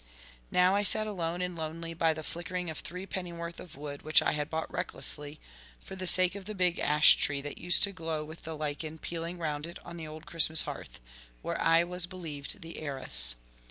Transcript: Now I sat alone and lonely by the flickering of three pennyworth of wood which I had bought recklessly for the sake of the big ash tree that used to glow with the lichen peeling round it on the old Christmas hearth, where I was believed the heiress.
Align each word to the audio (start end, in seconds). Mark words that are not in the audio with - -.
Now 0.49 0.73
I 0.75 0.81
sat 0.81 1.05
alone 1.05 1.43
and 1.43 1.55
lonely 1.55 1.93
by 1.93 2.11
the 2.15 2.23
flickering 2.23 2.71
of 2.71 2.79
three 2.79 3.05
pennyworth 3.05 3.59
of 3.59 3.75
wood 3.75 4.01
which 4.01 4.19
I 4.23 4.31
had 4.31 4.49
bought 4.49 4.73
recklessly 4.73 5.39
for 5.79 5.95
the 5.95 6.07
sake 6.07 6.33
of 6.33 6.45
the 6.45 6.55
big 6.55 6.79
ash 6.79 7.13
tree 7.17 7.39
that 7.41 7.59
used 7.59 7.83
to 7.83 7.91
glow 7.91 8.25
with 8.25 8.41
the 8.41 8.57
lichen 8.57 8.97
peeling 8.97 9.37
round 9.37 9.67
it 9.67 9.77
on 9.85 9.97
the 9.97 10.07
old 10.07 10.25
Christmas 10.25 10.63
hearth, 10.63 10.99
where 11.43 11.61
I 11.61 11.83
was 11.83 12.07
believed 12.07 12.63
the 12.63 12.79
heiress. 12.79 13.35